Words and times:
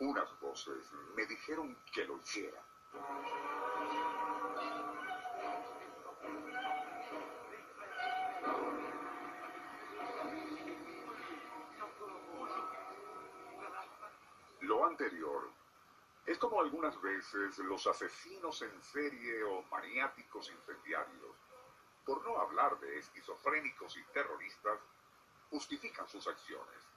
Unas 0.00 0.40
voces 0.40 0.90
me 1.14 1.26
dijeron 1.26 1.76
que 1.92 2.06
lo 2.06 2.16
hiciera. 2.16 2.58
Lo 14.62 14.86
anterior 14.86 15.50
es 16.24 16.38
como 16.38 16.62
algunas 16.62 16.98
veces 17.02 17.58
los 17.58 17.86
asesinos 17.86 18.62
en 18.62 18.82
serie 18.82 19.44
o 19.44 19.62
maniáticos 19.64 20.50
incendiarios, 20.50 21.36
por 22.06 22.24
no 22.24 22.38
hablar 22.38 22.80
de 22.80 22.98
esquizofrénicos 22.98 23.98
y 23.98 24.02
terroristas, 24.14 24.80
justifican 25.50 26.08
sus 26.08 26.26
acciones. 26.26 26.88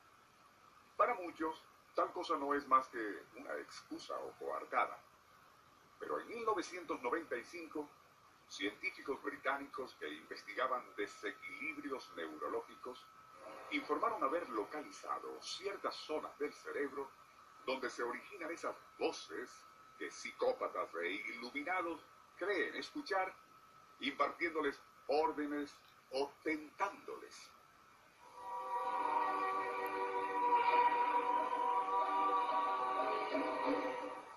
Para 0.96 1.16
muchos, 1.16 1.62
tal 1.96 2.12
cosa 2.12 2.36
no 2.38 2.54
es 2.54 2.68
más 2.68 2.88
que 2.88 3.24
una 3.36 3.56
excusa 3.58 4.18
o 4.20 4.32
coartada. 4.40 5.00
Pero 6.00 6.20
en 6.20 6.28
1995, 6.28 7.90
científicos 8.48 9.22
británicos 9.24 9.96
que 9.96 10.08
investigaban 10.10 10.84
desequilibrios 10.96 12.12
neurológicos 12.16 13.06
informaron 13.72 14.24
haber 14.24 14.48
localizado 14.50 15.42
ciertas 15.42 15.96
zonas 15.96 16.38
del 16.38 16.54
cerebro 16.54 17.10
donde 17.66 17.90
se 17.90 18.04
originan 18.04 18.52
esas 18.52 18.76
voces 19.00 19.50
que 19.98 20.12
psicópatas 20.12 20.90
e 20.96 21.12
iluminados 21.36 22.02
creen 22.38 22.76
escuchar, 22.76 23.34
impartiéndoles 24.00 24.80
órdenes 25.08 25.74
o 26.12 26.32
tentándoles. 26.44 27.50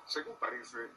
Según 0.07 0.37
parece, 0.37 0.89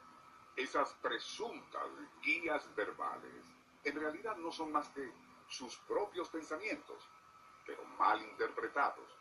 esas 0.56 0.92
presuntas 0.94 1.88
guías 2.22 2.74
verbales 2.74 3.44
en 3.84 3.98
realidad 3.98 4.36
no 4.36 4.52
son 4.52 4.70
más 4.72 4.88
que 4.90 5.10
sus 5.48 5.76
propios 5.78 6.28
pensamientos, 6.28 7.08
pero 7.66 7.84
mal 7.98 8.22
interpretados 8.22 9.20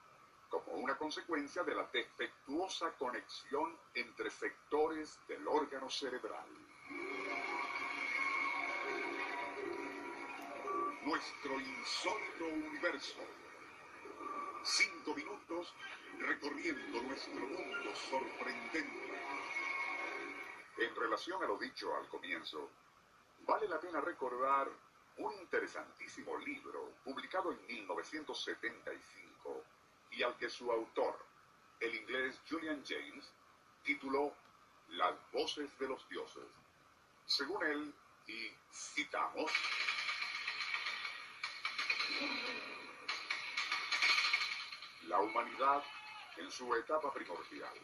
como 0.49 0.73
una 0.73 0.97
consecuencia 0.97 1.63
de 1.63 1.75
la 1.75 1.83
defectuosa 1.93 2.91
conexión 2.97 3.77
entre 3.93 4.29
sectores 4.31 5.19
del 5.27 5.47
órgano 5.47 5.89
cerebral. 5.89 6.47
Nuestro 11.03 11.59
insólito 11.59 12.45
universo. 12.45 13.19
Cinco 14.63 15.15
minutos 15.15 15.73
recorriendo 16.19 17.01
nuestro 17.03 17.39
mundo 17.39 17.95
sorprendente. 17.95 19.08
En 20.79 20.95
relación 20.95 21.43
a 21.43 21.47
lo 21.47 21.57
dicho 21.57 21.93
al 21.93 22.07
comienzo, 22.07 22.69
vale 23.45 23.67
la 23.67 23.81
pena 23.81 23.99
recordar 23.99 24.69
un 25.17 25.33
interesantísimo 25.33 26.37
libro 26.37 26.93
publicado 27.03 27.51
en 27.51 27.67
1975 27.67 29.65
y 30.11 30.23
al 30.23 30.37
que 30.37 30.49
su 30.49 30.71
autor, 30.71 31.19
el 31.81 31.93
inglés 31.95 32.39
Julian 32.49 32.81
James, 32.87 33.29
tituló 33.83 34.33
Las 34.91 35.15
voces 35.33 35.77
de 35.79 35.89
los 35.89 36.07
dioses. 36.07 36.47
Según 37.25 37.61
él, 37.65 37.93
y 38.27 38.49
citamos, 38.71 39.51
la 45.07 45.19
humanidad 45.19 45.83
en 46.37 46.49
su 46.49 46.73
etapa 46.73 47.11
primordial 47.11 47.77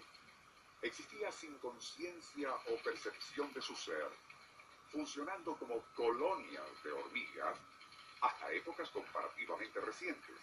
existía 0.81 1.31
sin 1.31 1.57
conciencia 1.59 2.53
o 2.53 2.77
percepción 2.83 3.51
de 3.53 3.61
su 3.61 3.75
ser, 3.75 4.09
funcionando 4.91 5.55
como 5.55 5.81
colonias 5.95 6.83
de 6.83 6.91
hormigas 6.91 7.57
hasta 8.21 8.51
épocas 8.51 8.89
comparativamente 8.89 9.79
recientes 9.81 10.35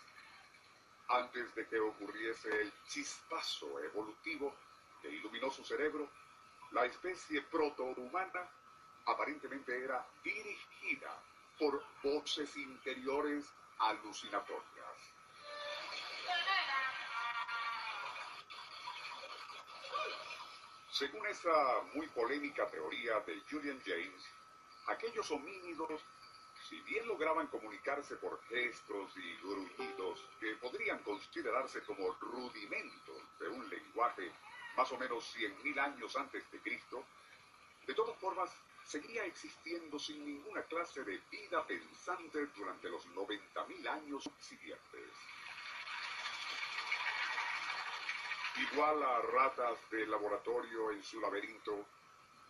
antes 1.08 1.54
de 1.54 1.66
que 1.66 1.78
ocurriese 1.78 2.48
el 2.48 2.72
chispazo 2.88 3.80
evolutivo 3.80 4.54
que 5.00 5.08
iluminó 5.10 5.50
su 5.50 5.64
cerebro, 5.64 6.08
la 6.70 6.86
especie 6.86 7.42
protohumana 7.42 8.48
aparentemente 9.06 9.84
era 9.84 10.06
dirigida 10.22 11.22
por 11.58 11.82
voces 12.02 12.56
interiores 12.56 13.44
alucinatorias. 13.78 14.62
Según 20.92 21.26
esa 21.26 21.80
muy 21.94 22.06
polémica 22.08 22.66
teoría 22.66 23.18
de 23.20 23.40
Julian 23.50 23.80
James, 23.82 24.24
aquellos 24.88 25.30
homínidos 25.30 26.02
si 26.68 26.78
bien 26.82 27.08
lograban 27.08 27.46
comunicarse 27.46 28.16
por 28.16 28.38
gestos 28.44 29.10
y 29.16 29.36
gruñidos 29.38 30.20
que 30.38 30.54
podrían 30.56 30.98
considerarse 30.98 31.82
como 31.84 32.12
rudimentos 32.20 33.16
de 33.40 33.48
un 33.48 33.68
lenguaje 33.70 34.30
más 34.76 34.92
o 34.92 34.98
menos 34.98 35.34
100.000 35.34 35.78
años 35.78 36.14
antes 36.14 36.50
de 36.52 36.58
Cristo, 36.60 37.02
de 37.86 37.94
todas 37.94 38.16
formas 38.18 38.50
seguía 38.84 39.24
existiendo 39.24 39.98
sin 39.98 40.22
ninguna 40.24 40.62
clase 40.64 41.02
de 41.04 41.22
vida 41.30 41.66
pensante 41.66 42.46
durante 42.54 42.90
los 42.90 43.06
90.000 43.08 43.88
años 43.88 44.28
siguientes. 44.40 45.10
Igual 48.56 49.02
a 49.02 49.22
ratas 49.22 49.78
de 49.90 50.06
laboratorio 50.06 50.90
en 50.90 51.02
su 51.02 51.20
laberinto, 51.20 51.86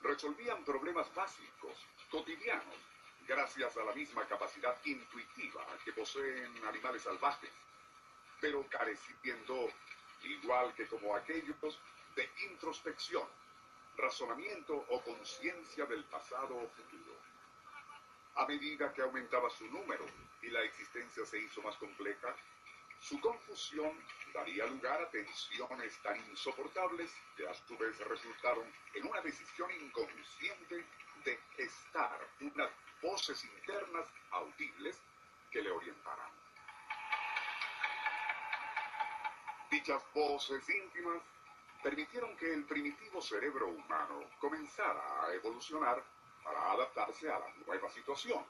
resolvían 0.03 0.65
problemas 0.65 1.15
básicos, 1.15 1.79
cotidianos, 2.11 2.77
gracias 3.27 3.77
a 3.77 3.85
la 3.85 3.95
misma 3.95 4.27
capacidad 4.27 4.77
intuitiva 4.85 5.65
que 5.85 5.93
poseen 5.93 6.65
animales 6.67 7.03
salvajes, 7.03 7.53
pero 8.41 8.67
careciendo, 8.69 9.71
igual 10.25 10.75
que 10.75 10.87
como 10.89 11.15
aquellos, 11.15 11.79
de 12.17 12.29
introspección, 12.51 13.27
razonamiento 13.97 14.75
o 14.75 15.01
conciencia 15.03 15.87
del 15.87 16.05
pasado 16.05 16.57
o 16.57 16.69
futuro. 16.69 17.17
A 18.35 18.47
medida 18.47 18.93
que 18.93 19.03
aumentaba 19.03 19.49
su 19.51 19.67
número 19.67 20.05
y 20.43 20.49
la 20.49 20.63
existencia 20.63 21.25
se 21.25 21.39
hizo 21.39 21.63
más 21.63 21.77
compleja, 21.77 22.35
su 23.03 23.21
confusión 23.21 23.93
daría 24.33 24.65
lugar 24.67 25.03
a 25.03 25.11
tensiones 25.11 25.99
tan 26.03 26.17
insoportables 26.31 27.11
que 27.37 27.49
a 27.49 27.55
su 27.55 27.77
vez 27.77 27.99
resultaron 27.99 28.65
en 28.95 29.07
una 29.07 29.21
decisión 29.21 29.71
inconsciente 29.73 30.85
de 31.25 31.39
gestar 31.57 32.29
unas 32.41 32.71
voces 33.03 33.45
internas 33.45 34.07
audibles 34.31 35.01
que 35.51 35.63
le 35.63 35.71
orientarán. 35.71 36.31
Dichas 39.71 40.03
voces 40.15 40.69
íntimas 40.69 41.23
permitieron 41.83 42.37
que 42.37 42.55
el 42.55 42.65
primitivo 42.65 43.21
cerebro 43.21 43.69
humano 43.69 44.31
comenzara 44.39 45.27
a 45.27 45.35
evolucionar 45.35 46.03
para 46.45 46.73
adaptarse 46.73 47.29
a 47.29 47.39
la 47.39 47.53
nueva 47.67 47.91
situación. 47.91 48.47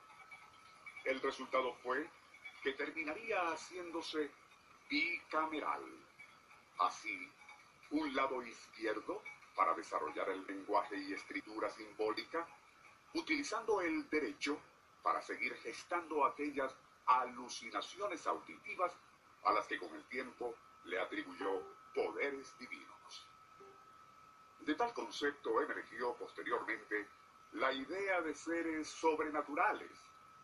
El 1.05 1.21
resultado 1.21 1.75
fue 1.83 2.09
que 2.63 2.73
terminaría 2.73 3.41
haciéndose 3.51 4.31
bicameral. 4.93 5.83
Así, 6.81 7.33
un 7.93 8.15
lado 8.15 8.43
izquierdo 8.43 9.23
para 9.57 9.73
desarrollar 9.75 10.29
el 10.29 10.47
lenguaje 10.47 10.99
y 10.99 11.15
escritura 11.15 11.71
simbólica 11.71 12.47
utilizando 13.15 13.81
el 13.81 14.09
derecho 14.11 14.59
para 15.03 15.23
seguir 15.23 15.55
gestando 15.57 16.27
aquellas 16.27 16.75
alucinaciones 17.07 18.27
auditivas 18.27 18.93
a 19.45 19.53
las 19.53 19.67
que 19.67 19.79
con 19.79 19.95
el 19.95 20.05
tiempo 20.09 20.55
le 20.85 21.01
atribuyó 21.01 21.63
poderes 21.95 22.55
divinos. 22.59 23.27
De 24.61 24.75
tal 24.75 24.93
concepto 24.93 25.61
emergió 25.63 26.15
posteriormente 26.17 27.09
la 27.53 27.73
idea 27.73 28.21
de 28.21 28.35
seres 28.35 28.89
sobrenaturales, 28.89 29.91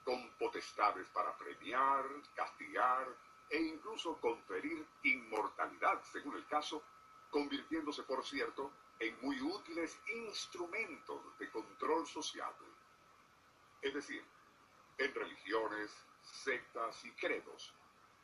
con 0.05 0.31
potestades 0.39 1.07
para 1.11 1.37
premiar, 1.37 2.05
castigar, 2.35 3.07
e 3.51 3.61
incluso 3.61 4.21
conferir 4.21 4.87
inmortalidad, 5.03 6.03
según 6.13 6.37
el 6.37 6.47
caso, 6.47 6.83
convirtiéndose, 7.31 8.03
por 8.03 8.25
cierto, 8.25 8.73
en 8.99 9.19
muy 9.23 9.41
útiles 9.41 9.99
instrumentos 10.27 11.39
de 11.39 11.51
control 11.51 12.07
social. 12.07 12.55
Es 13.81 13.95
decir, 13.95 14.25
en 14.99 15.15
religiones, 15.15 15.93
sectas 16.23 17.05
y 17.05 17.13
credos, 17.13 17.73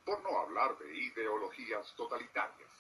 por 0.04 0.20
no 0.22 0.38
hablar 0.38 0.76
de 0.78 0.94
ideologías 0.94 1.94
totalitarias. 1.94 2.70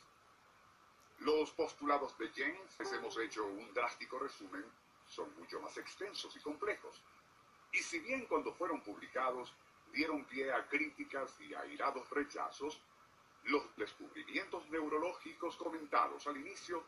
Los 1.20 1.50
postulados 1.52 2.18
de 2.18 2.30
James, 2.34 2.78
les 2.78 2.92
hemos 2.92 3.16
hecho 3.18 3.46
un 3.46 3.72
drástico 3.72 4.18
resumen, 4.18 4.64
son 5.06 5.32
mucho 5.38 5.60
más 5.60 5.76
extensos 5.78 6.34
y 6.36 6.40
complejos. 6.40 7.00
Y 7.72 7.78
si 7.78 8.00
bien 8.00 8.26
cuando 8.26 8.52
fueron 8.52 8.82
publicados 8.82 9.54
dieron 9.94 10.24
pie 10.24 10.52
a 10.52 10.66
críticas 10.66 11.40
y 11.40 11.54
airados 11.54 12.10
rechazos, 12.10 12.80
los 13.44 13.76
descubrimientos 13.76 14.68
neurológicos 14.68 15.56
comentados 15.56 16.26
al 16.26 16.36
inicio 16.36 16.84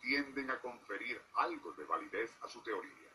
tienden 0.00 0.50
a 0.50 0.60
conferir 0.60 1.20
algo 1.34 1.72
de 1.72 1.84
validez 1.84 2.34
a 2.42 2.48
su 2.48 2.60
teoría. 2.62 3.10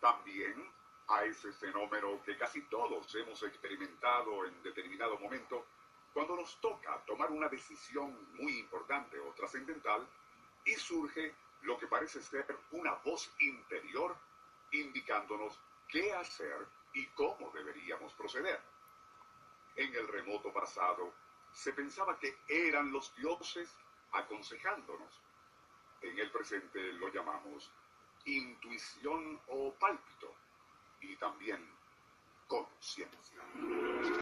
También 0.00 0.70
a 1.08 1.24
ese 1.24 1.52
fenómeno 1.52 2.22
que 2.24 2.36
casi 2.36 2.60
todos 2.62 3.14
hemos 3.14 3.42
experimentado 3.42 4.44
en 4.46 4.62
determinado 4.62 5.18
momento 5.18 5.66
cuando 6.12 6.36
nos 6.36 6.60
toca 6.60 7.02
tomar 7.06 7.30
una 7.30 7.48
decisión 7.48 8.34
muy 8.34 8.58
importante 8.58 9.18
o 9.18 9.32
trascendental 9.32 10.06
y 10.64 10.72
surge 10.74 11.34
lo 11.62 11.78
que 11.78 11.86
parece 11.86 12.20
ser 12.20 12.46
una 12.72 12.92
voz 13.04 13.32
interior 13.38 14.14
indicándonos 14.72 15.58
qué 15.88 16.12
hacer 16.12 16.66
y 16.94 17.06
cómo 17.08 17.50
deberíamos 17.50 18.12
proceder. 18.14 18.60
En 19.76 19.94
el 19.94 20.08
remoto 20.08 20.52
pasado 20.52 21.12
se 21.52 21.72
pensaba 21.72 22.18
que 22.18 22.36
eran 22.48 22.92
los 22.92 23.14
dioses 23.16 23.74
aconsejándonos. 24.12 25.20
En 26.02 26.18
el 26.18 26.30
presente 26.30 26.92
lo 26.94 27.08
llamamos 27.08 27.70
intuición 28.24 29.40
o 29.48 29.74
pálpito 29.74 30.34
y 31.00 31.16
también 31.16 31.66
conciencia. 32.46 34.21